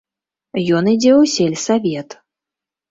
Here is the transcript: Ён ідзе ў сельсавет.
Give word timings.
Ён 0.79 0.89
ідзе 0.93 1.13
ў 1.21 1.31
сельсавет. 1.37 2.21